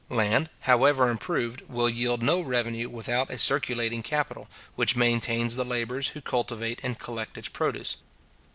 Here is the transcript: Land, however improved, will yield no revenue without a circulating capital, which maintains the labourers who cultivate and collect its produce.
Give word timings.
Land, 0.09 0.49
however 0.61 1.09
improved, 1.11 1.61
will 1.69 1.87
yield 1.87 2.23
no 2.23 2.41
revenue 2.41 2.89
without 2.89 3.29
a 3.29 3.37
circulating 3.37 4.01
capital, 4.01 4.47
which 4.75 4.95
maintains 4.95 5.55
the 5.57 5.63
labourers 5.63 6.07
who 6.07 6.21
cultivate 6.21 6.79
and 6.83 6.97
collect 6.97 7.37
its 7.37 7.49
produce. 7.49 7.97